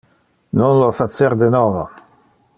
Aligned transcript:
Non 0.59 0.73
lo 0.81 0.89
facer 0.99 1.31
de 1.41 1.49
novo. 1.55 1.83